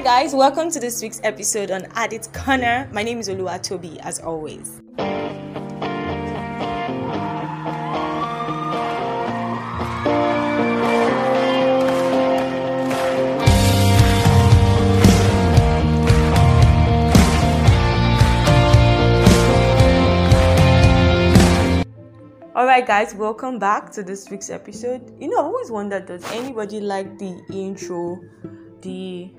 [0.00, 2.88] Hi guys, welcome to this week's episode on Addit Corner.
[2.90, 4.80] My name is Oluwatobi, as always.
[22.56, 25.14] Alright, guys, welcome back to this week's episode.
[25.20, 28.18] You know, I've always wondered does anybody like the intro?
[28.80, 29.30] The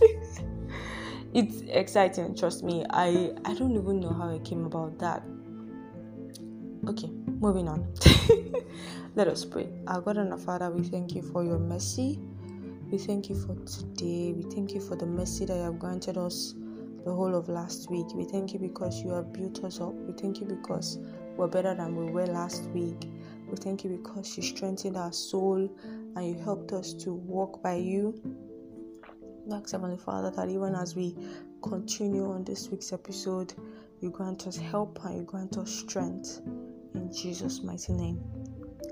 [1.34, 2.84] it's exciting, trust me.
[2.90, 5.22] I I don't even know how I came about that.
[6.86, 7.10] Okay,
[7.40, 7.90] moving on.
[9.16, 9.68] Let us pray.
[9.86, 12.20] Our God and our Father, we thank you for your mercy.
[12.90, 14.34] We thank you for today.
[14.34, 16.54] We thank you for the mercy that you have granted us
[17.06, 18.08] the whole of last week.
[18.14, 19.94] We thank you because you have built us up.
[19.94, 20.98] We thank you because
[21.38, 23.08] we're better than we were last week.
[23.46, 25.70] We thank you because you strengthened our soul
[26.16, 28.20] and you helped us to walk by you.
[29.48, 31.16] Thanks, Heavenly Father, that even as we
[31.62, 33.54] continue on this week's episode,
[34.00, 36.40] you grant us help and you grant us strength.
[36.94, 38.20] In Jesus' mighty name.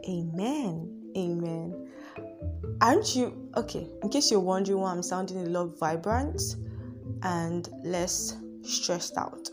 [0.09, 1.13] Amen.
[1.17, 1.91] Amen.
[2.81, 3.89] Aren't you okay?
[4.03, 6.41] In case you're wondering why I'm sounding a lot vibrant,
[7.25, 9.49] and less stressed out.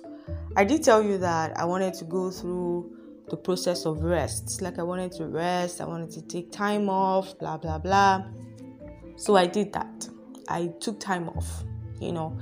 [0.56, 2.98] I did tell you that I wanted to go through
[3.32, 4.62] the process of rest.
[4.62, 8.26] Like I wanted to rest, I wanted to take time off, blah blah blah.
[9.16, 10.08] So I did that.
[10.48, 11.64] I took time off.
[12.00, 12.38] You know,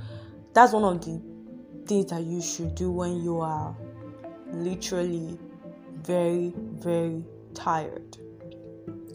[0.52, 1.22] that's one of the
[1.86, 3.74] things that you should do when you are
[4.52, 5.38] literally
[6.02, 8.18] very, very tired.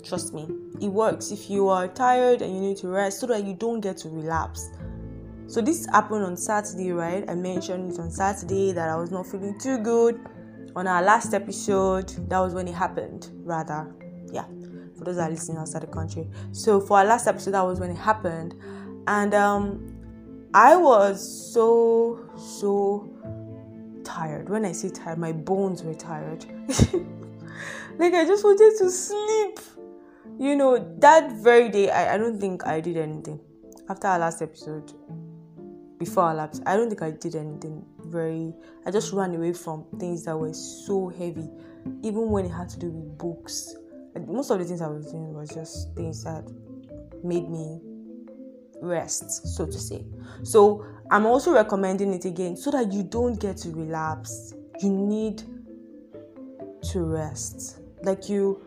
[0.04, 0.48] Trust me,
[0.82, 1.32] it works.
[1.32, 4.10] If you are tired and you need to rest so that you don't get to
[4.10, 4.70] relapse
[5.48, 7.24] so this happened on Saturday, right?
[7.30, 10.20] I mentioned it on Saturday that I was not feeling too good.
[10.76, 13.96] On our last episode, that was when it happened, rather.
[14.32, 14.46] Yeah,
[14.98, 16.28] for those that are listening outside the country.
[16.52, 18.56] So for our last episode, that was when it happened.
[19.08, 19.96] And um
[20.54, 23.10] I was so so
[24.04, 24.50] tired.
[24.50, 26.46] When I say tired, my bones were tired.
[27.98, 29.60] like I just wanted to sleep.
[30.38, 33.40] You know, that very day I, I don't think I did anything.
[33.88, 34.92] After our last episode,
[35.98, 36.62] before our lapse.
[36.66, 38.54] I don't think I did anything very.
[38.86, 41.50] I just ran away from things that were so heavy,
[42.04, 43.76] even when it had to do with books.
[44.28, 46.46] most of the things I was doing was just things that
[47.24, 47.80] made me
[48.82, 50.06] rest, so to say.
[50.44, 54.54] So I'm also recommending it again so that you don't get to relapse.
[54.82, 55.44] You need
[56.92, 57.80] to rest.
[58.04, 58.62] Like you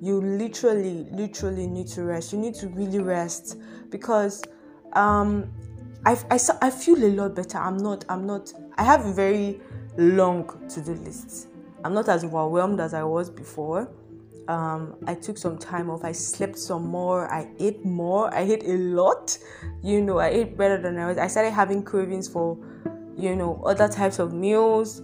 [0.00, 2.32] you literally literally need to rest.
[2.32, 3.58] You need to really rest
[3.90, 4.42] because
[4.94, 5.52] um
[6.04, 7.58] I, I, I feel a lot better.
[7.58, 9.60] I'm not, I'm not, I have a very
[9.96, 11.48] long to do list.
[11.84, 13.90] I'm not as overwhelmed as I was before.
[14.48, 16.04] Um, I took some time off.
[16.04, 17.32] I slept some more.
[17.32, 18.34] I ate more.
[18.34, 19.38] I ate a lot.
[19.82, 21.18] You know, I ate better than I was.
[21.18, 22.58] I started having cravings for,
[23.16, 25.02] you know, other types of meals.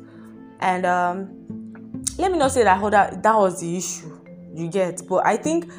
[0.60, 4.20] And um, let me not say that that, that was the issue
[4.52, 5.02] you get.
[5.08, 5.70] But I think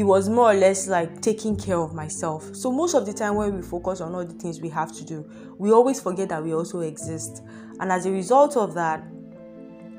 [0.00, 2.56] it was more or less like taking care of myself.
[2.56, 5.04] So most of the time when we focus on all the things we have to
[5.04, 7.42] do, we always forget that we also exist.
[7.80, 9.04] And as a result of that,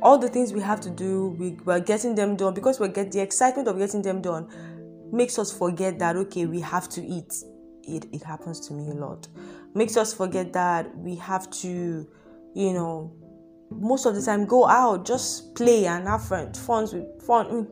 [0.01, 3.11] all the things we have to do, we, we're getting them done because we get
[3.11, 4.49] the excitement of getting them done
[5.13, 7.31] makes us forget that okay, we have to eat.
[7.83, 9.27] It it happens to me a lot.
[9.75, 12.07] Makes us forget that we have to,
[12.55, 13.13] you know,
[13.69, 16.87] most of the time go out, just play and have fun, fun
[17.19, 17.67] fun,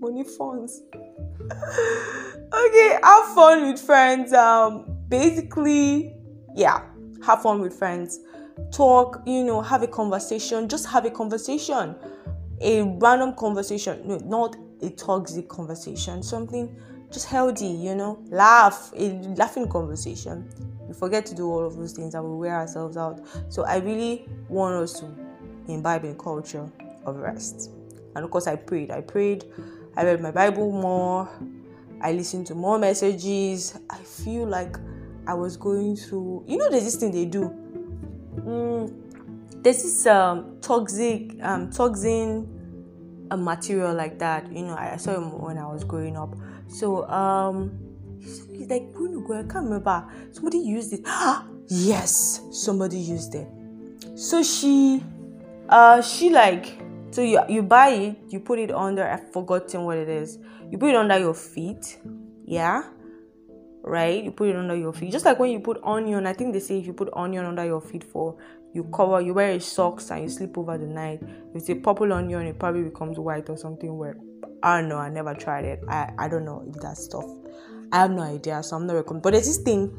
[0.00, 0.82] money funds
[2.52, 4.32] okay, have fun with friends.
[4.32, 6.14] Um, basically,
[6.54, 6.82] yeah,
[7.24, 8.20] have fun with friends.
[8.72, 10.68] Talk, you know, have a conversation.
[10.68, 11.94] Just have a conversation,
[12.60, 14.02] a random conversation.
[14.06, 16.22] No, not a toxic conversation.
[16.22, 16.76] Something
[17.12, 18.22] just healthy, you know.
[18.28, 20.48] Laugh, a laughing conversation.
[20.88, 23.20] We forget to do all of those things and we wear ourselves out.
[23.48, 25.06] So I really want us to
[25.68, 26.70] imbibe a culture
[27.04, 27.70] of rest.
[28.14, 28.90] And of course, I prayed.
[28.90, 29.44] I prayed
[29.96, 31.28] I read my Bible more.
[32.00, 33.78] I listened to more messages.
[33.88, 34.76] I feel like
[35.26, 37.50] I was going through, you know, there's this thing they do.
[38.40, 42.52] Mm, there's this um, toxic, um, toxin
[43.30, 44.50] a material like that.
[44.52, 46.36] You know, I saw him when I was growing up.
[46.68, 47.78] So, um,
[48.20, 50.06] he's like, I can't remember.
[50.32, 51.00] Somebody used it.
[51.68, 53.48] yes, somebody used it.
[54.14, 55.02] So she,
[55.68, 56.78] uh, she like
[57.16, 59.02] so you you buy it, you put it under.
[59.02, 60.38] I've forgotten what it is.
[60.70, 61.98] You put it under your feet,
[62.44, 62.90] yeah,
[63.82, 64.22] right?
[64.22, 66.26] You put it under your feet, just like when you put onion.
[66.26, 68.36] I think they say if you put onion under your feet for
[68.74, 71.22] you cover, you wear socks and you sleep over the night.
[71.22, 73.96] If it's a purple onion, it probably becomes white or something.
[73.96, 74.18] Where
[74.62, 74.98] I don't know.
[74.98, 75.80] I never tried it.
[75.88, 77.24] I I don't know if that stuff
[77.92, 79.22] I have no idea, so I'm not recommending.
[79.22, 79.90] But there's this thing,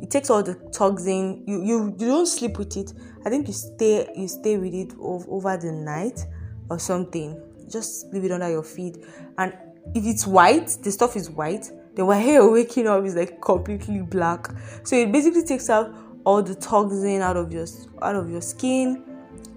[0.00, 1.44] it takes all the toxin.
[1.46, 2.94] You you you don't sleep with it.
[3.26, 6.24] I think you stay you stay with it over the night
[6.70, 7.40] or something.
[7.68, 8.98] Just leave it under your feet,
[9.38, 9.52] and
[9.94, 11.70] if it's white, the stuff is white.
[11.94, 14.48] Then when hair waking up is like completely black.
[14.82, 15.94] So it basically takes out
[16.24, 17.66] all the toxin out of your
[18.02, 19.02] out of your skin,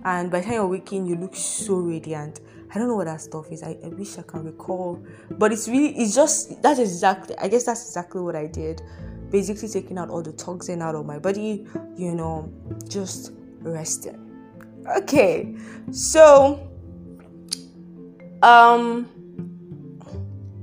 [0.06, 2.42] and by the time you're waking, you look so radiant.
[2.74, 3.64] I don't know what that stuff is.
[3.64, 7.64] I, I wish I can recall, but it's really it's just that's exactly I guess
[7.64, 8.82] that's exactly what I did.
[9.32, 11.66] Basically, taking out all the toxin out of my body,
[11.96, 12.52] you know,
[12.88, 14.24] just resting.
[14.98, 15.56] Okay,
[15.92, 16.70] so
[18.44, 19.10] um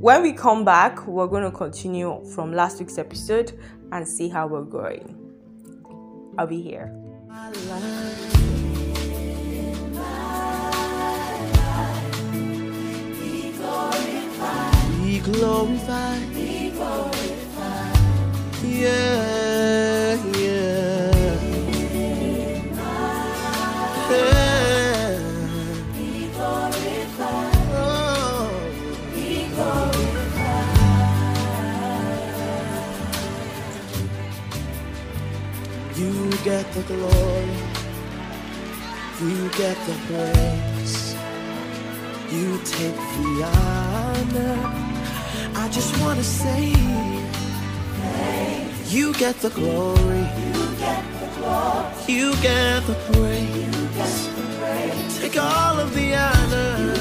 [0.04, 3.58] when we come back, we're going to continue from last week's episode
[3.90, 5.16] and see how we're going.
[6.36, 6.92] I'll be here.
[15.02, 16.34] Be glorified.
[16.34, 17.96] Be glorified.
[18.62, 19.93] Yeah.
[36.44, 37.48] Get the glory.
[39.22, 41.16] You get the praise.
[42.30, 44.58] You take the honor.
[45.54, 46.68] I just want to say,
[48.94, 50.26] you get the glory.
[50.46, 52.12] You get the glory.
[52.12, 55.18] You get the praise.
[55.18, 56.94] Take all of the honor.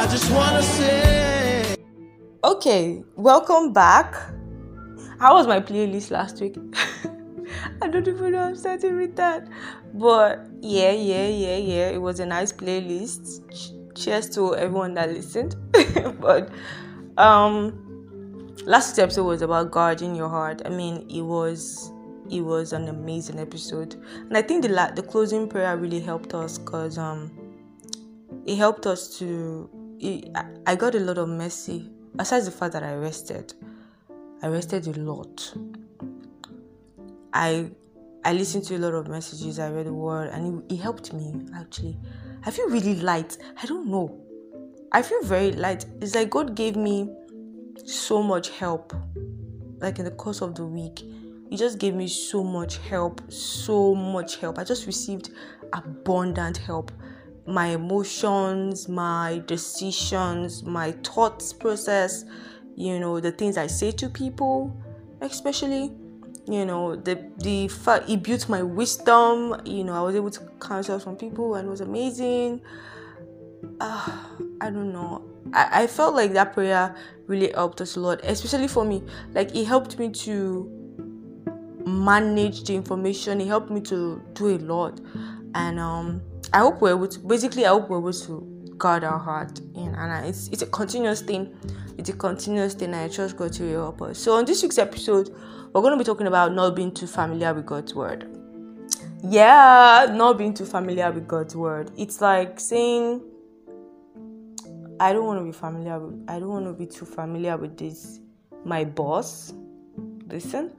[0.00, 1.76] I just want to say.
[2.42, 4.16] Okay, welcome back.
[5.20, 6.56] How was my playlist last week?
[7.82, 9.48] I don't even know I'm starting with that.
[9.92, 11.88] But yeah, yeah, yeah, yeah.
[11.90, 13.40] It was a nice playlist.
[13.94, 15.56] Cheers to everyone that listened.
[16.20, 16.50] but
[17.16, 20.62] um, last episode was about guarding your heart.
[20.64, 21.92] I mean, it was
[22.30, 26.34] it was an amazing episode, and I think the la- the closing prayer really helped
[26.34, 27.30] us because um,
[28.46, 29.70] it helped us to.
[30.00, 30.30] It,
[30.66, 31.90] I got a lot of mercy.
[32.16, 33.54] Besides the fact that I rested,
[34.42, 35.54] I rested a lot.
[37.34, 37.70] I
[38.24, 39.58] I listened to a lot of messages.
[39.58, 41.98] I read the word, and it, it helped me actually.
[42.46, 43.36] I feel really light.
[43.60, 44.18] I don't know.
[44.92, 45.84] I feel very light.
[46.00, 47.10] It's like God gave me
[47.84, 48.94] so much help.
[49.80, 51.00] Like in the course of the week,
[51.50, 54.58] He just gave me so much help, so much help.
[54.58, 55.30] I just received
[55.72, 56.92] abundant help.
[57.46, 62.24] My emotions, my decisions, my thoughts process,
[62.74, 64.74] you know, the things I say to people,
[65.20, 65.92] especially
[66.46, 70.40] you know the the fact it built my wisdom you know i was able to
[70.60, 72.60] counsel some people and it was amazing
[73.80, 74.18] uh,
[74.60, 75.22] I don't know.
[75.52, 76.94] I, I felt like that prayer
[77.26, 79.02] really helped us a lot, especially for me.
[79.32, 80.70] Like it helped me to
[81.86, 83.40] manage the information.
[83.40, 85.00] It helped me to do a lot,
[85.54, 87.18] and um, I hope we're able to.
[87.20, 91.22] Basically, I hope we're able to guard our heart, know, and it's it's a continuous
[91.22, 91.54] thing.
[91.98, 92.94] It's a continuous thing.
[92.94, 94.18] I trust God to help us.
[94.18, 95.30] So on this week's episode,
[95.72, 98.28] we're going to be talking about not being too familiar with God's word.
[99.22, 101.90] Yeah, not being too familiar with God's word.
[101.96, 103.22] It's like saying
[105.00, 107.76] I don't want to be familiar with, I don't want to be too familiar with
[107.76, 108.20] this
[108.64, 109.52] my boss.
[110.28, 110.72] Listen.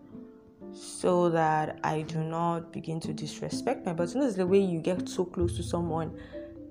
[0.74, 4.14] So that I do not begin to disrespect my boss.
[4.14, 6.12] You know, it's the way you get so close to someone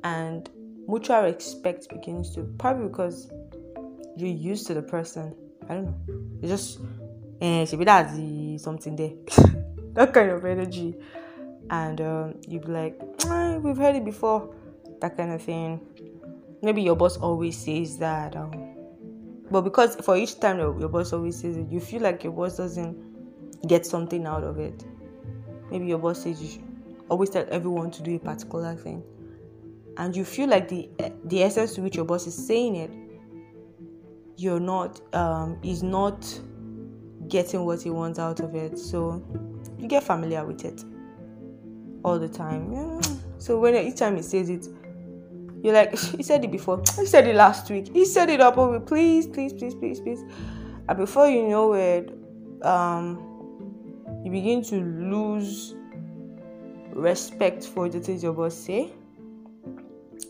[0.02, 0.48] and
[0.88, 3.30] mutual respect begins to probably because
[4.16, 5.34] you're used to the person.
[5.68, 6.00] I don't know.
[6.42, 6.80] It's just
[7.40, 9.12] eh, she something there.
[9.94, 10.94] that kind of energy.
[11.70, 14.54] And um, you'd be like, eh, we've heard it before.
[15.00, 15.80] That kind of thing
[16.64, 18.74] maybe your boss always says that um,
[19.50, 22.56] but because for each time your boss always says it you feel like your boss
[22.56, 22.96] doesn't
[23.68, 24.84] get something out of it
[25.70, 26.62] maybe your boss says you
[27.10, 29.02] always tell everyone to do a particular thing
[29.96, 30.88] and you feel like the
[31.24, 32.90] the essence to which your boss is saying it
[34.36, 36.40] you're not um is not
[37.28, 39.22] getting what he wants out of it so
[39.78, 40.84] you get familiar with it
[42.04, 43.00] all the time yeah.
[43.38, 44.66] so when each time he says it
[45.64, 46.82] you're like, he said it before.
[46.94, 47.88] He said it last week.
[47.92, 48.78] He said it up over.
[48.78, 50.22] Please, please, please, please, please.
[50.86, 52.12] And before you know it,
[52.62, 53.16] um,
[54.22, 55.74] you begin to lose
[56.92, 58.92] respect for the things your boss say.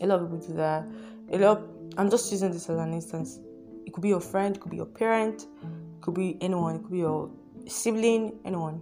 [0.01, 0.87] A lot of people do that.
[1.31, 1.61] A lot.
[1.97, 3.39] I'm just using this as an instance.
[3.85, 4.55] It could be your friend.
[4.55, 5.47] It could be your parent.
[5.63, 6.75] It could be anyone.
[6.75, 7.29] It could be your
[7.67, 8.39] sibling.
[8.45, 8.81] Anyone.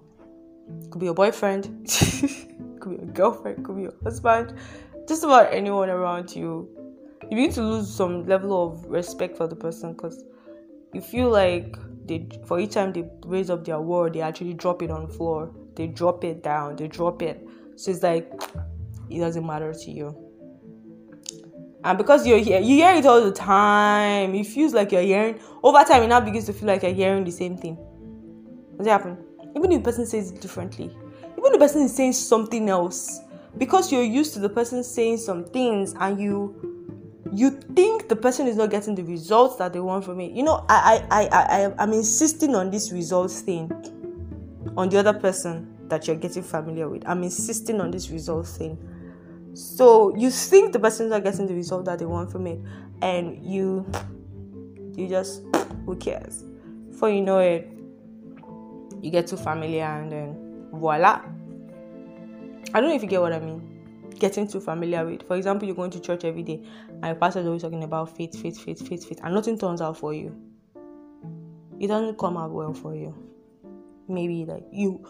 [0.82, 1.66] It could be your boyfriend.
[1.86, 3.60] it could be your girlfriend.
[3.60, 4.58] It could be your husband
[5.08, 6.70] just about anyone around you,
[7.24, 10.24] you begin to lose some level of respect for the person because
[10.94, 14.82] you feel like they for each time they raise up their word, they actually drop
[14.82, 15.52] it on the floor.
[15.76, 17.48] They drop it down, they drop it.
[17.76, 18.32] So it's like
[19.10, 20.16] it doesn't matter to you.
[21.84, 24.34] And because you're here, you hear it all the time.
[24.36, 26.04] It feels like you're hearing over time.
[26.04, 27.76] It now begins to feel like you're hearing the same thing.
[28.76, 29.18] What's happening?
[29.56, 30.86] Even if the person says it differently,
[31.38, 33.20] even the person is saying something else,
[33.58, 36.70] because you're used to the person saying some things and you
[37.34, 40.32] you think the person is not getting the results that they want from it.
[40.32, 43.72] You know, I I I I I'm insisting on this results thing
[44.78, 47.04] on the other person that you're getting familiar with.
[47.08, 48.78] I'm insisting on this results thing.
[49.54, 52.60] So you think the person is not getting the result that they want from it,
[53.02, 53.86] and you
[54.96, 55.44] you just
[55.86, 56.44] who cares?
[56.90, 57.72] Before you know it,
[59.02, 61.22] you get too familiar and then voila.
[62.74, 63.74] I don't know if you get what I mean
[64.20, 65.24] getting too familiar with.
[65.28, 68.16] For example, you're going to church every day and your pastor is always talking about
[68.16, 70.34] faith, faith, faith, faith, faith, and nothing turns out for you.
[71.80, 73.14] It doesn't come out well for you.
[74.08, 75.04] Maybe like you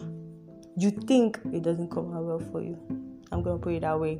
[0.77, 2.77] you think it doesn't come out well for you.
[3.31, 4.19] I'm gonna put it that way.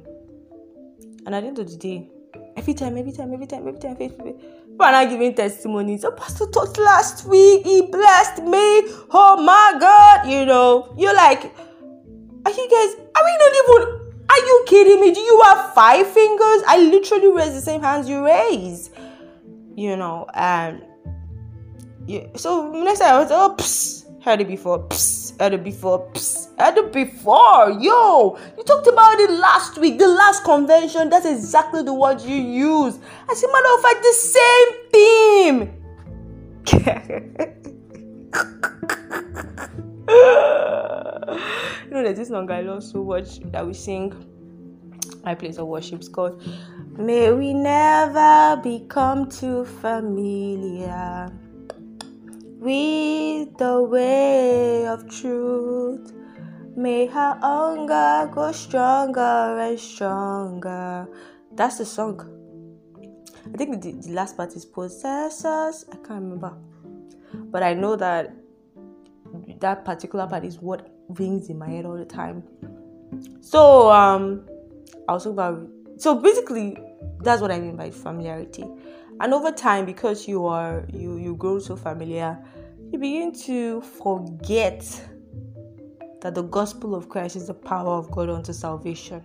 [1.25, 2.09] And at the end of the day,
[2.57, 6.03] every time, every time, every time, every time, faith, faith, people are not giving testimonies.
[6.03, 8.83] Oh, Pastor talked last week, he blessed me.
[9.11, 11.43] Oh my God, you know, you're like,
[12.45, 15.11] are you guys, are we not even are you kidding me?
[15.13, 16.63] Do you have five fingers?
[16.67, 18.89] I literally raise the same hands you raise.
[19.75, 20.83] You know, and
[22.07, 22.27] yeah.
[22.35, 26.59] So next time I was oh psst, heard it before, psst, heard it before, psst,
[26.59, 27.71] heard it before.
[27.79, 31.09] Yo, you talked about it last week, the last convention.
[31.09, 32.99] That's exactly the word you use.
[33.29, 35.79] As a matter of fact, the same theme.
[41.83, 44.13] you know, there's this song I love so much that we sing
[45.23, 46.41] my place of worship is called
[46.97, 51.31] May we never become too familiar
[52.63, 56.13] with the way of truth.
[56.77, 61.07] May her hunger grow stronger and stronger.
[61.51, 62.21] That's the song.
[63.53, 65.85] I think the, the last part is possessors.
[65.91, 66.57] I can't remember.
[67.33, 68.33] But I know that
[69.59, 72.43] that particular part is what rings in my head all the time.
[73.41, 74.47] So um
[75.09, 75.67] I was about
[75.97, 76.77] so basically
[77.19, 78.65] that's what I mean by familiarity.
[79.19, 82.37] And over time, because you are you you grow so familiar,
[82.91, 85.09] you begin to forget
[86.21, 89.23] that the gospel of Christ is the power of God unto salvation.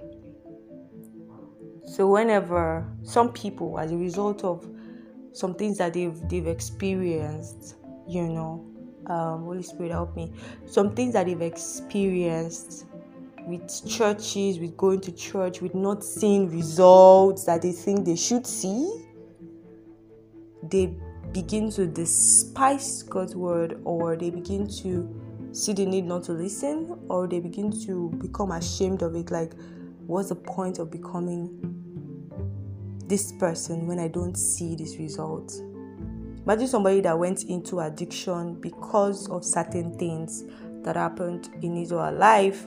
[1.85, 4.69] So whenever some people, as a result of
[5.33, 8.69] some things that they've they've experienced, you know,
[9.07, 10.33] um, Holy Spirit help me.
[10.67, 12.85] Some things that they've experienced
[13.49, 18.47] with churches, with going to church, with not seeing results that they think they should
[18.47, 19.07] see,
[20.63, 20.95] they
[21.33, 25.09] begin to despise God's word or they begin to
[25.53, 29.31] see the need not to listen or they begin to become ashamed of it.
[29.31, 29.55] Like,
[30.07, 31.49] what's the point of becoming
[33.07, 35.55] this person when I don't see this result?
[36.45, 40.45] Imagine somebody that went into addiction because of certain things
[40.83, 42.67] that happened in his or her life,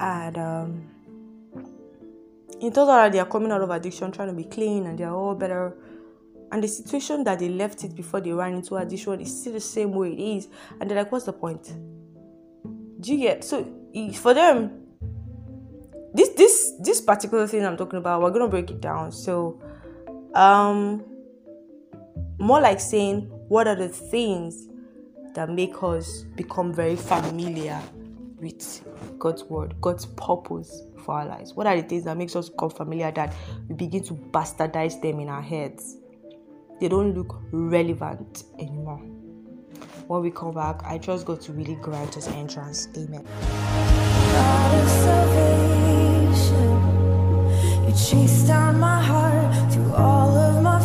[0.00, 0.88] and um,
[2.60, 5.14] in that they are coming out of addiction, trying to be clean, and they are
[5.14, 5.76] all better.
[6.52, 9.60] And the situation that they left it before they ran into addiction is still the
[9.60, 10.48] same way it is,
[10.80, 11.72] and they're like, "What's the point?"
[13.00, 13.64] Do you get so
[14.14, 14.82] for them?
[16.14, 19.12] This this this particular thing I'm talking about, we're gonna break it down.
[19.12, 19.60] So,
[20.34, 21.04] um
[22.38, 24.68] more like saying, what are the things
[25.34, 27.80] that make us become very familiar
[28.40, 31.54] with God's word, God's purpose for our lives?
[31.54, 33.34] What are the things that makes us become familiar that
[33.68, 35.96] we begin to bastardize them in our heads?
[36.80, 38.98] They don't look relevant anymore.
[40.08, 42.88] When we come back, I trust God to really grant us entrance.
[42.96, 43.24] Amen.
[47.86, 50.80] You chased down my heart through all of my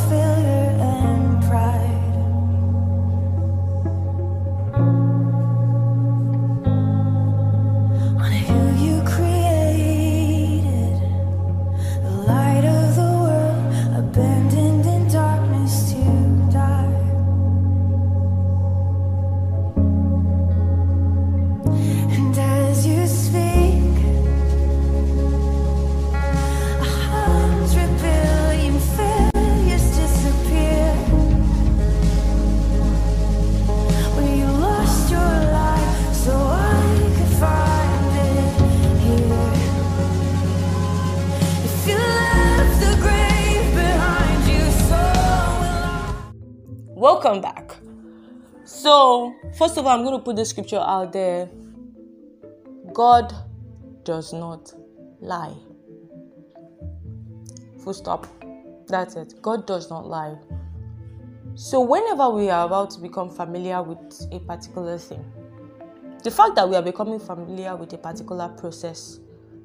[47.24, 47.76] welcome back.
[48.64, 51.50] So, first of all, I'm going to put the scripture out there.
[52.94, 53.32] God
[54.04, 54.74] does not
[55.20, 55.54] lie.
[57.84, 58.26] Full stop.
[58.88, 59.36] That's it.
[59.42, 60.36] God does not lie.
[61.54, 65.24] So, whenever we are about to become familiar with a particular thing,
[66.24, 69.20] the fact that we are becoming familiar with a particular process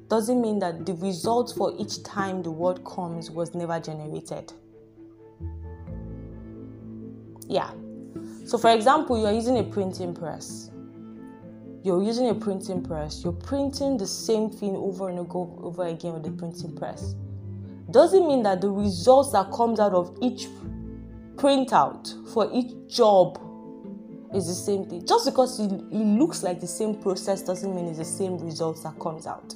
[0.09, 4.53] doesn't mean that the result for each time the word comes was never generated.
[7.47, 7.71] Yeah.
[8.45, 10.71] So, for example, you're using a printing press.
[11.83, 13.23] You're using a printing press.
[13.23, 17.15] You're printing the same thing over and over again with the printing press.
[17.91, 20.47] Doesn't mean that the results that comes out of each
[21.35, 23.39] printout for each job
[24.33, 25.05] is the same thing.
[25.05, 28.99] Just because it, looks like the same process doesn't mean it's the same results that
[28.99, 29.53] comes out.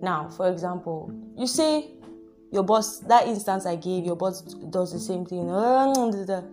[0.00, 1.90] Now, for example, you say
[2.50, 5.50] your boss, that instance I gave, your boss does the same thing.
[5.50, 6.50] Ah, mm,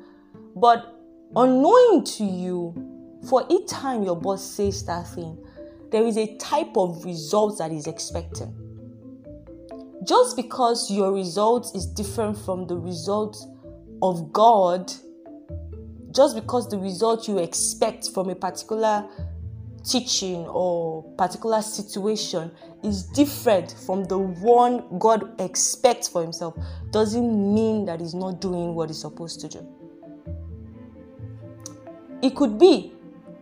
[0.55, 0.99] but
[1.35, 5.37] unknowing to you, for each time your boss says that thing,
[5.91, 8.49] there is a type of result that is expected
[10.03, 13.37] Just because your result is different from the result
[14.01, 14.91] of God,
[16.11, 19.07] just because the result you expect from a particular
[19.85, 22.51] teaching or particular situation
[22.83, 26.55] is different from the one God expects for himself
[26.91, 29.67] doesn't mean that he's not doing what he's supposed to do.
[32.21, 32.93] It could be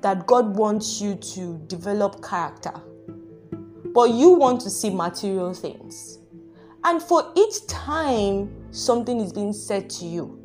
[0.02, 2.74] that God wants you to develop character,
[3.94, 6.20] but you want to see material things.
[6.84, 10.40] And for each time something is being said to you,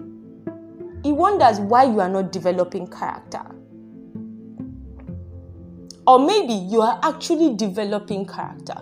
[1.02, 3.42] he wonders why you are not developing character
[6.08, 8.80] or maybe you are actually developing character.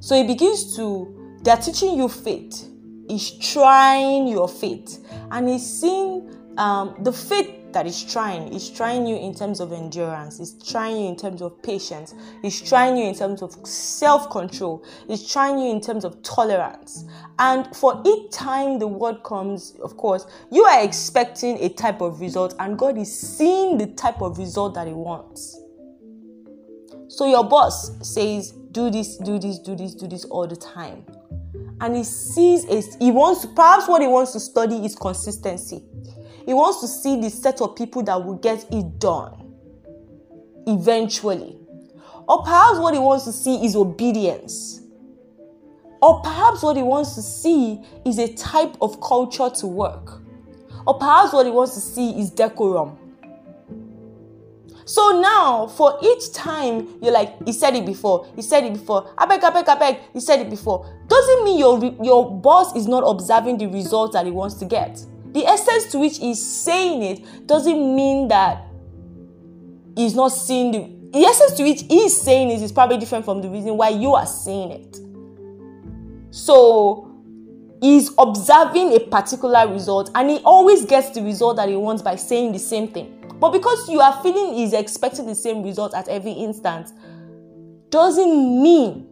[0.00, 2.70] So he begins to, they're teaching you faith.
[3.06, 5.06] He's trying your faith.
[5.30, 8.50] And he's seeing um, the faith that is trying.
[8.50, 10.38] He's trying you in terms of endurance.
[10.38, 12.14] He's trying you in terms of patience.
[12.40, 14.84] He's trying you in terms of self control.
[15.06, 17.04] He's trying you in terms of tolerance.
[17.38, 22.20] And for each time the word comes, of course, you are expecting a type of
[22.20, 25.60] result, and God is seeing the type of result that He wants.
[27.08, 31.04] So your boss says, Do this, do this, do this, do this all the time.
[31.80, 32.64] And he sees
[32.96, 35.82] he wants perhaps what he wants to study is consistency
[36.46, 39.54] he wants to see the set of people that will get it done
[40.66, 41.58] eventually.
[42.28, 44.80] Or perhaps what he wants to see is obedience.
[46.00, 50.20] Or perhaps what he wants to see is a type of culture to work.
[50.86, 52.98] Or perhaps what he wants to see is decorum.
[54.86, 59.10] So now, for each time you're like, he said it before, he said it before,
[59.16, 62.76] I beg, I beg, I beg, he said it before, doesn't mean your, your boss
[62.76, 65.02] is not observing the results that he wants to get.
[65.34, 68.64] The essence to which he's saying it doesn't mean that
[69.96, 73.40] he's not seeing the the essence to which he's saying it is probably different from
[73.40, 74.98] the reason why you are saying it.
[76.34, 77.08] So
[77.80, 82.16] he's observing a particular result and he always gets the result that he wants by
[82.16, 83.24] saying the same thing.
[83.38, 86.90] But because you are feeling he's expecting the same result at every instant,
[87.90, 89.06] doesn't mean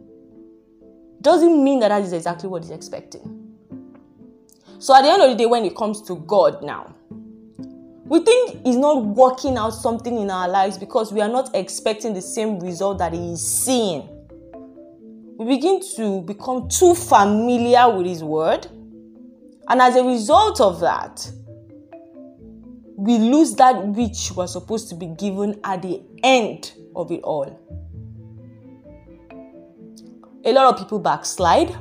[1.21, 3.42] doesn't mean that that is exactly what he's expecting.
[4.83, 6.93] So at the end of the day, when it comes to God now,
[8.03, 12.13] we think He's not working out something in our lives because we are not expecting
[12.13, 14.09] the same result that He is seeing.
[15.39, 18.67] We begin to become too familiar with His Word,
[19.69, 21.31] and as a result of that,
[22.97, 27.57] we lose that which was supposed to be given at the end of it all.
[30.43, 31.73] A lot of people backslide.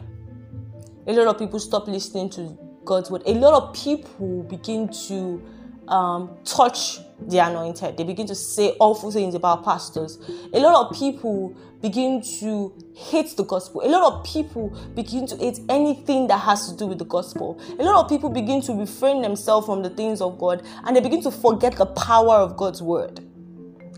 [1.08, 5.42] A lot of people stop listening to God's word, a lot of people begin to
[5.88, 7.96] um, touch the anointed.
[7.96, 10.18] They begin to say awful things about pastors.
[10.52, 13.82] A lot of people begin to hate the gospel.
[13.84, 17.60] A lot of people begin to hate anything that has to do with the gospel.
[17.78, 21.00] A lot of people begin to refrain themselves from the things of God and they
[21.00, 23.20] begin to forget the power of God's word.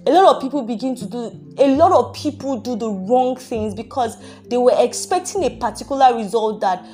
[0.07, 3.75] A lot of people begin to do, a lot of people do the wrong things
[3.75, 4.18] because
[4.49, 6.85] they were expecting a particular result that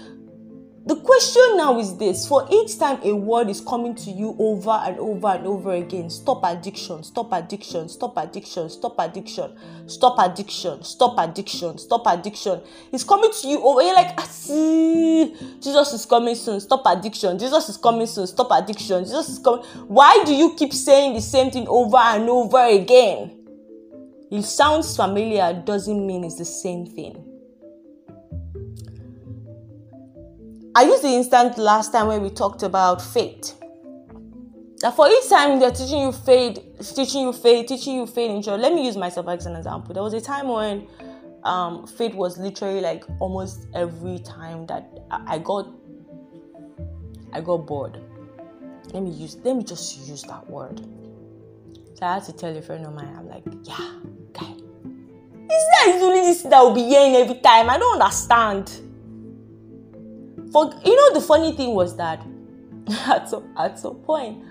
[0.87, 4.71] the question now is this for each time a word is coming to you over
[4.71, 9.53] and over and over again stop addiction, stop addiction, stop addiction, stop addiction,
[9.87, 12.63] stop addiction, stop addiction, stop addiction.
[12.93, 13.83] It's coming to you over.
[13.83, 17.39] You're like, ah, see, Jesus is coming soon, stop addiction.
[17.39, 19.05] Jesus is coming soon, stop addiction.
[19.05, 19.63] Jesus is coming.
[19.87, 23.37] Why do you keep saying the same thing over and over again?
[24.31, 27.30] It sounds familiar, doesn't mean it's the same thing.
[30.81, 33.55] I used the instant last time when we talked about faith.
[34.79, 36.59] That for each time they're teaching you faith,
[36.97, 38.59] teaching you faith, teaching you faith in church.
[38.59, 39.93] Let me use myself as an example.
[39.93, 40.89] There was a time when
[41.45, 45.69] um, faith was literally like almost every time that I got
[47.35, 48.01] I got bored.
[48.95, 50.81] Let me use let me just use that word.
[51.93, 54.01] So I had to tell a friend of mine, I'm like, yeah,
[54.33, 54.51] guy.
[54.51, 57.69] Is that usually this that will be hearing every time?
[57.69, 58.90] I don't understand.
[60.53, 62.25] For you know the funny thing was that
[63.07, 64.45] at some at some point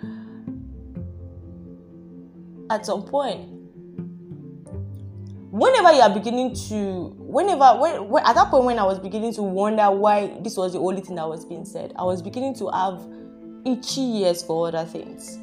[2.69, 3.49] at some point
[5.51, 9.33] whenever you are beginning to whenever when, when, at that point when i was beginning
[9.33, 12.53] to wonder why this was the only thing that was being said i was beginning
[12.55, 13.01] to have
[13.65, 15.37] itchy ears for other things.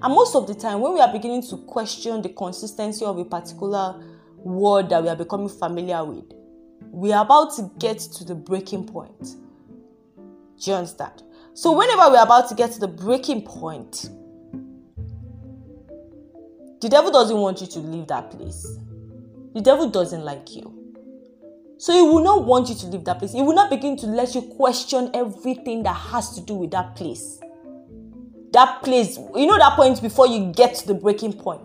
[0.00, 3.24] And most of the time when we are beginning to question the consistency of a
[3.24, 4.00] particular
[4.36, 6.24] word that we are becoming familiar with
[6.90, 9.34] we are about to get to the breaking point
[10.58, 11.22] do you understand
[11.54, 14.10] so whenever we're about to get to the breaking point
[16.80, 18.78] the devil doesn't want you to leave that place.
[19.54, 20.74] The devil doesn't like you.
[21.78, 23.32] So he will not want you to leave that place.
[23.32, 26.94] He will not begin to let you question everything that has to do with that
[26.94, 27.40] place.
[28.52, 31.62] That place, you know, that point before you get to the breaking point.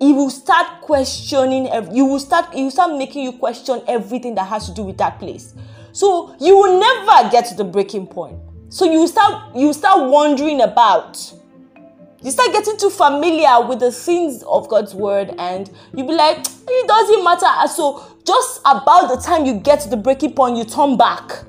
[0.00, 1.66] He will start questioning.
[1.94, 2.52] You will start.
[2.54, 5.54] He will start making you question everything that has to do with that place.
[6.00, 8.38] So you will never get to the breaking point.
[8.70, 9.54] So you start.
[9.54, 11.18] You start wondering about
[12.22, 16.38] you start getting too familiar with the things of God's word, and you be like,
[16.38, 17.68] it doesn't matter.
[17.68, 21.44] So, just about the time you get to the breaking point, you turn back.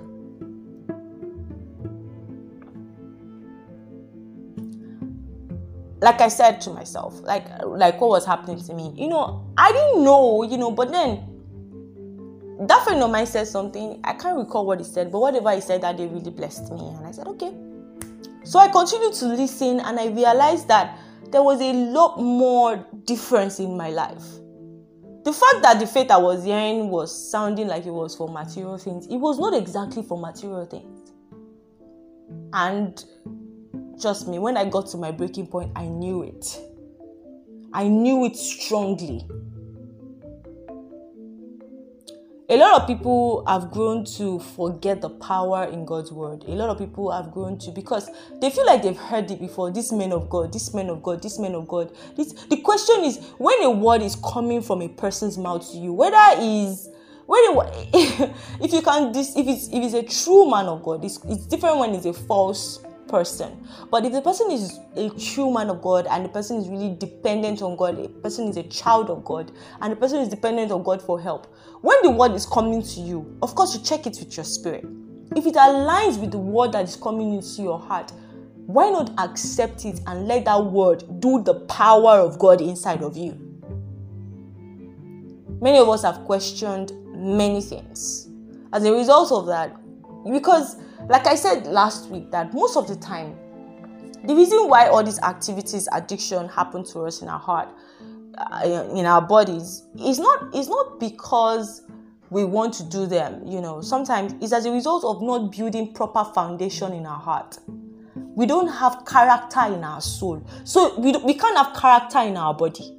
[6.02, 9.72] Like I said to myself, like like what was happening to me, you know, I
[9.72, 11.31] didn't know, you know, but then
[12.70, 14.00] that friend of mine said something.
[14.04, 16.80] I can't recall what he said, but whatever he said that day really blessed me,
[16.80, 17.54] and I said, okay,
[18.44, 20.98] so I continued to listen and I realized that
[21.32, 24.24] there was a lot more difference in my life.
[25.24, 28.78] The fact that the faith I was hearing was sounding like it was for material
[28.78, 31.12] things, it was not exactly for material things.
[32.54, 33.04] And
[34.02, 36.60] trust me, when I got to my breaking point, I knew it.
[37.74, 39.26] I knew it strongly.
[42.52, 46.44] A lot of people have grown to forget the power in God's word.
[46.44, 48.10] A lot of people have grown to because
[48.42, 49.72] they feel like they've heard it before.
[49.72, 51.96] This man of God, this man of God, this man of God.
[52.18, 55.94] This the question is when a word is coming from a person's mouth to you,
[55.94, 56.90] whether is
[57.26, 61.06] when it, if you can this if it's if it's a true man of God,
[61.06, 63.68] it's, it's different when it's a false person.
[63.92, 66.96] But if the person is a true man of God and the person is really
[66.96, 70.72] dependent on God, a person is a child of God, and the person is dependent
[70.72, 74.08] on God for help, when the word is coming to you, of course, you check
[74.08, 74.86] it with your spirit.
[75.36, 78.12] If it aligns with the word that is coming into your heart,
[78.66, 83.18] why not accept it and let that word do the power of God inside of
[83.18, 83.38] you?
[85.62, 88.30] Many of us have questioned many things.
[88.74, 89.76] As a result of that,
[90.32, 90.78] because
[91.10, 93.36] like I said last week, that most of the time,
[94.26, 97.70] the reason why all these activities, addiction happen to us in our heart,
[98.38, 101.82] uh, in our bodies, is not is not because
[102.30, 103.46] we want to do them.
[103.46, 107.58] You know, sometimes it's as a result of not building proper foundation in our heart.
[108.16, 112.54] We don't have character in our soul, so we we can't have character in our
[112.54, 112.98] body.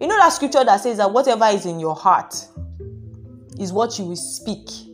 [0.00, 2.46] You know that scripture that says that whatever is in your heart
[3.58, 4.87] is what you will speak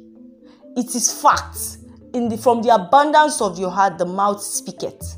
[0.76, 1.78] it is fact.
[2.12, 5.16] In the, from the abundance of your heart, the mouth speaketh.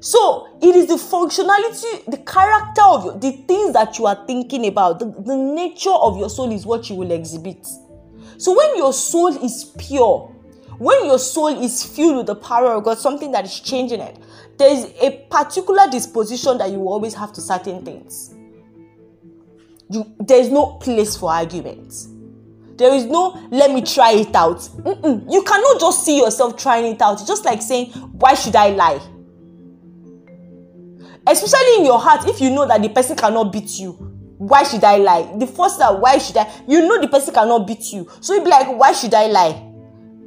[0.00, 4.66] So it is the functionality, the character of your, the things that you are thinking
[4.66, 7.66] about, the, the nature of your soul is what you will exhibit.
[8.38, 10.34] So when your soul is pure,
[10.78, 14.16] when your soul is filled with the power of God, something that is changing it,
[14.56, 18.34] there is a particular disposition that you always have to certain things.
[19.90, 22.08] You, there is no place for arguments.
[22.80, 24.56] There is no let me try it out.
[24.56, 25.30] Mm-mm.
[25.30, 27.20] You cannot just see yourself trying it out.
[27.20, 28.98] It's just like saying, Why should I lie?
[31.26, 33.92] Especially in your heart, if you know that the person cannot beat you,
[34.38, 35.30] why should I lie?
[35.36, 36.50] The first that why should I?
[36.66, 38.08] You know the person cannot beat you.
[38.22, 39.62] So you be like, Why should I lie?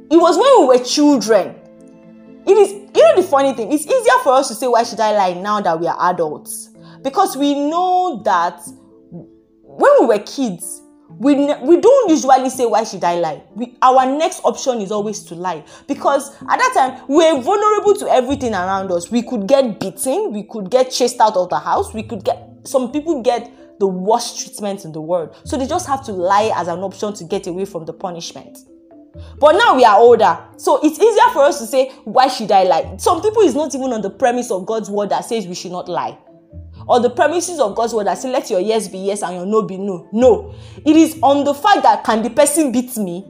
[0.08, 1.56] It was when we were children.
[2.46, 5.00] It is, you know, the funny thing, it's easier for us to say, Why should
[5.00, 6.68] I lie now that we are adults?
[7.02, 8.60] Because we know that
[9.64, 14.06] when we were kids, we we don't usually say why should i lie we, our
[14.06, 18.90] next option is always to lie because at that time we're vulnerable to everything around
[18.90, 22.24] us we could get beaten we could get chased out of the house we could
[22.24, 26.12] get some people get the worst treatment in the world so they just have to
[26.12, 28.58] lie as an option to get away from the punishment
[29.38, 30.38] But now we are older.
[30.56, 32.96] So it's easier for us to say, why should I lie?
[32.98, 35.72] Some people is not even on the premise of God's word that says we should
[35.72, 36.18] not lie.
[36.86, 39.46] Or the premises of God's word that say, let your yes be yes and your
[39.46, 40.08] no be no.
[40.12, 40.54] No.
[40.84, 43.26] It is on the fact that can the person beat me?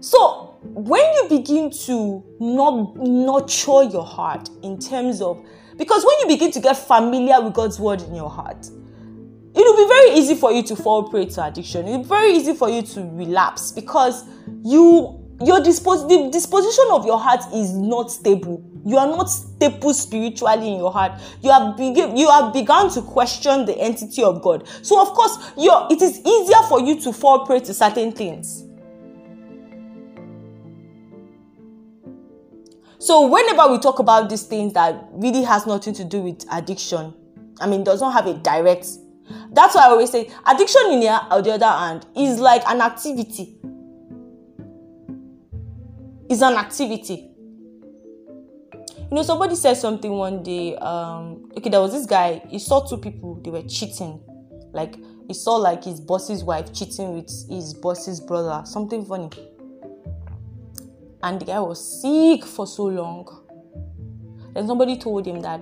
[0.00, 5.44] So when you begin to not nurture your heart in terms of
[5.76, 9.76] because when you begin to get familiar with God's word in your heart, it will
[9.76, 11.88] be very easy for you to fall prey to addiction.
[11.88, 14.24] It's very easy for you to relapse because
[14.62, 18.62] you your dispos- the disposition of your heart is not stable.
[18.86, 21.20] You are not stable spiritually in your heart.
[21.40, 24.68] You have begin, you have begun to question the entity of God.
[24.82, 28.64] So of course, your it is easier for you to fall prey to certain things.
[32.98, 37.12] So whenever we talk about these things that really has nothing to do with addiction,
[37.60, 38.86] I mean, does not have a direct.
[39.52, 42.80] That's why I always say addiction in the, on the other hand is like an
[42.80, 43.56] activity.
[46.30, 47.33] It's an activity.
[49.10, 50.76] You know, somebody said something one day.
[50.76, 52.42] Um, okay, there was this guy.
[52.48, 53.40] He saw two people.
[53.42, 54.20] They were cheating.
[54.72, 54.96] Like
[55.28, 58.62] he saw like his boss's wife cheating with his boss's brother.
[58.66, 59.30] Something funny
[61.24, 63.26] and the guy was sick for so long.
[64.52, 65.58] Then somebody told him that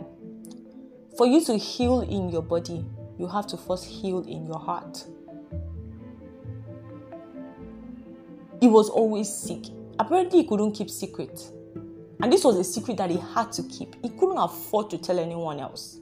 [1.16, 2.84] for you to heal in your body,
[3.16, 5.04] you have to first heal in your heart.
[8.60, 9.66] He was always sick.
[10.00, 11.40] Apparently, he couldn't keep secret.
[12.22, 13.96] And this was a secret that he had to keep.
[14.00, 15.98] He couldn't afford to tell anyone else.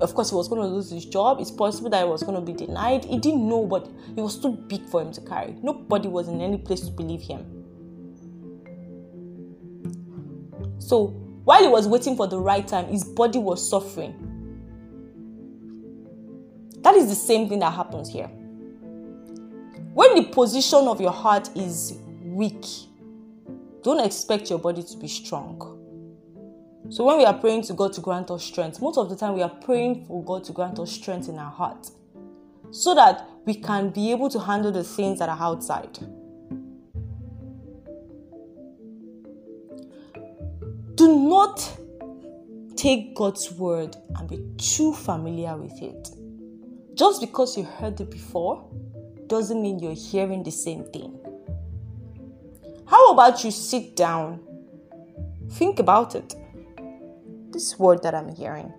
[0.00, 1.40] Of course, he was going to lose his job.
[1.40, 3.04] It's possible that he was going to be denied.
[3.04, 5.56] He didn't know, but it was too big for him to carry.
[5.62, 7.46] Nobody was in any place to believe him.
[10.78, 11.06] So
[11.44, 14.14] while he was waiting for the right time, his body was suffering.
[16.82, 18.26] That is the same thing that happens here.
[19.94, 22.66] When the position of your heart is weak,
[23.84, 25.60] don't expect your body to be strong.
[26.88, 29.34] So when we are praying to God to grant us strength, most of the time
[29.34, 31.90] we are praying for God to grant us strength in our heart
[32.70, 35.98] so that we can be able to handle the things that are outside.
[40.94, 41.78] Do not
[42.76, 46.08] take God's word and be too familiar with it.
[46.94, 48.66] Just because you heard it before
[49.26, 51.20] doesn't mean you're hearing the same thing.
[52.86, 54.40] How about you sit down,
[55.50, 56.34] think about it?
[57.50, 58.72] This word that I'm hearing,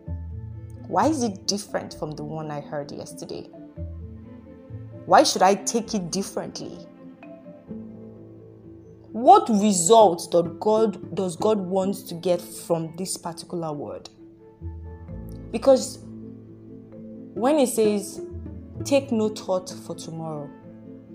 [0.88, 3.50] why is it different from the one I heard yesterday?
[5.06, 6.88] Why should I take it differently?
[9.16, 14.10] what result does God does God want to get from this particular word?
[15.54, 16.00] Because
[17.34, 18.20] when He says
[18.84, 20.50] take no thought for tomorrow,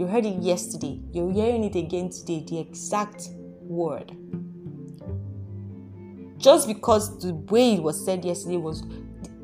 [0.00, 3.28] you heard it yesterday, you're hearing it again today, the exact
[3.60, 4.16] word.
[6.38, 8.82] Just because the way it was said yesterday was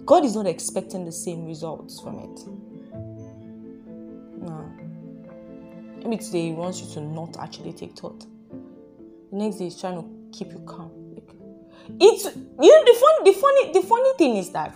[0.07, 2.47] God is not expecting the same results from it.
[4.41, 4.73] No.
[6.03, 8.25] Maybe today He wants you to not actually take thought
[9.31, 10.91] the next day he's trying to keep you calm.
[12.01, 14.75] It's you know the funny the funny the funny thing is that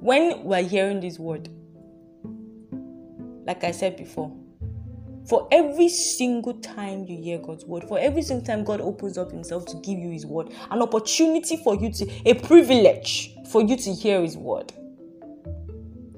[0.00, 1.50] when we're hearing this word,
[3.48, 4.30] like I said before,
[5.26, 9.32] for every single time you hear God's word, for every single time God opens up
[9.32, 13.76] Himself to give you His word, an opportunity for you to, a privilege for you
[13.76, 14.72] to hear His word.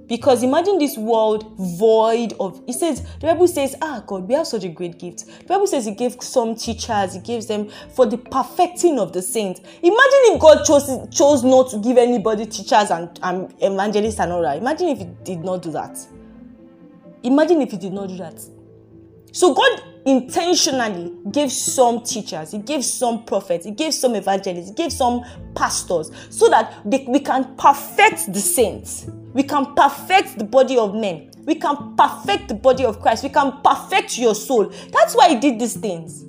[0.08, 4.48] Because imagine this world void of it says the Bible says, Ah God, we have
[4.48, 5.24] such a great gift.
[5.26, 9.22] The Bible says he gave some teachers, he gives them for the perfecting of the
[9.22, 9.60] saints.
[9.60, 14.42] Imagine if God chose chose not to give anybody teachers and, and evangelists and all
[14.42, 14.56] that.
[14.56, 15.96] Imagine if he did not do that.
[17.22, 18.40] Imagine if he did not do that.
[19.32, 24.74] So God intentionally gave some teachers, he gave some prophets, he gave some evangelists, he
[24.74, 25.22] gave some
[25.54, 29.06] pastors so that they, we can perfect the saints.
[29.32, 31.30] We can perfect the body of men.
[31.44, 33.22] We can perfect the body of Christ.
[33.22, 34.72] We can perfect your soul.
[34.90, 36.24] That's why he did these things.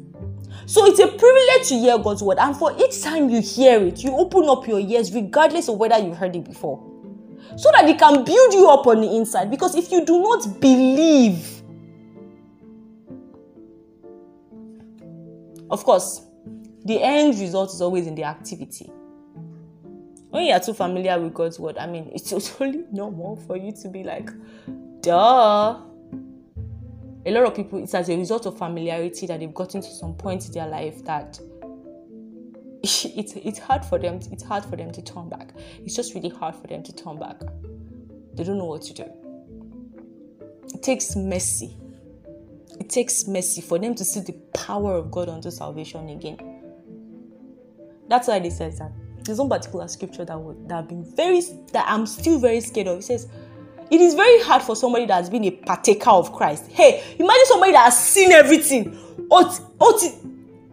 [0.67, 2.37] So it's a privilege to hear God's word.
[2.37, 5.97] And for each time you hear it, you open up your ears, regardless of whether
[5.97, 6.90] you heard it before.
[7.57, 9.51] So that it can build you up on the inside.
[9.51, 11.61] Because if you do not believe,
[15.69, 16.21] of course,
[16.85, 18.91] the end result is always in the activity
[20.31, 23.73] when you are too familiar with God's word, I mean, it's totally normal for you
[23.83, 24.29] to be like,
[25.01, 25.81] duh.
[27.23, 30.15] A lot of people, it's as a result of familiarity that they've gotten to some
[30.15, 31.39] point in their life that
[32.83, 34.19] it's it's hard for them.
[34.31, 35.53] It's hard for them to turn back.
[35.85, 37.39] It's just really hard for them to turn back.
[38.33, 39.05] They don't know what to do.
[40.73, 41.77] it takes mercy.
[42.79, 46.37] It takes mercy for them to see the power of God unto salvation again.
[48.07, 48.91] That's why they says that.
[49.23, 51.41] There's one particular scripture that would that have been very
[51.73, 52.97] that I'm still very scared of.
[52.97, 53.27] It says,
[53.91, 56.71] It is very hard for somebody that has been a partaker of Christ.
[56.71, 58.97] Hey, imagine somebody that has seen everything.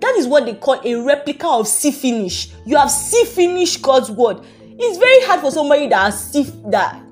[0.09, 2.49] That is what they call a replica of see finish.
[2.65, 4.41] You have see finish God's word.
[4.61, 7.03] It's very hard for somebody that has see that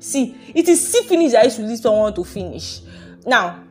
[0.00, 2.80] See, it is see finish that used to lead someone to finish.
[3.26, 3.62] Now,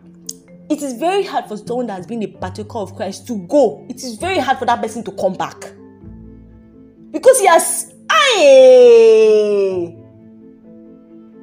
[0.70, 3.84] it is very hard for someone that has been a partaker of Christ to go.
[3.90, 5.60] It is very hard for that person to come back.
[7.12, 7.96] Because he has.
[8.12, 9.96] Aye,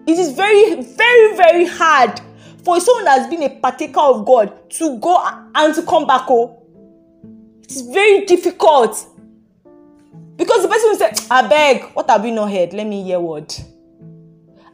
[0.06, 2.20] it is very, very, very hard
[2.64, 5.20] for someone that has been a partaker of God to go
[5.54, 6.26] and to come back.
[6.28, 6.65] Oh,
[7.66, 9.08] it is very difficult.
[10.36, 12.72] Because the person will say, I beg, what have you not heard?
[12.72, 13.60] Let me hear what.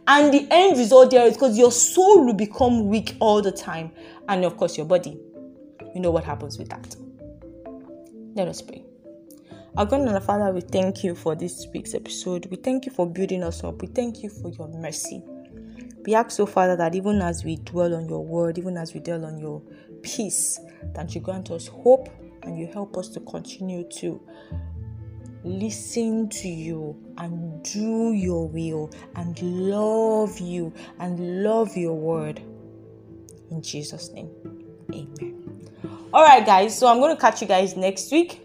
[0.06, 3.92] And the end result there is because your soul will become weak all the time.
[4.28, 5.18] And of course, your body.
[5.94, 6.94] You know what happens with that.
[8.34, 8.84] Let us pray.
[9.76, 12.46] Our God and our Father, we thank you for this week's episode.
[12.50, 13.80] We thank you for building us up.
[13.80, 15.22] We thank you for your mercy.
[16.04, 19.00] We ask, so Father, that even as we dwell on your word, even as we
[19.00, 19.62] dwell on your
[20.02, 20.60] peace,
[20.94, 22.10] that you grant us hope
[22.42, 24.20] and you help us to continue to
[25.44, 32.40] listen to you and do your will and love you and love your word.
[33.50, 34.30] In Jesus' name,
[34.92, 35.68] amen.
[36.12, 38.40] All right, guys, so I'm going to catch you guys next week.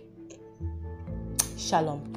[1.57, 2.13] Shalom.